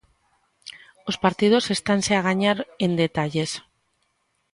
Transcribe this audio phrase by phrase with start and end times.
[1.09, 3.51] Os partidos estanse a gañar en detalles.